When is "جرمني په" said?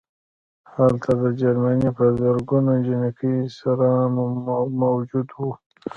1.39-2.05